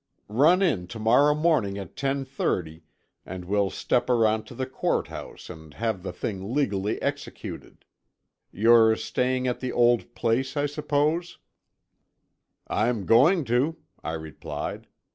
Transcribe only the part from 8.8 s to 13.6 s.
staying at the old place, I suppose?" "I'm going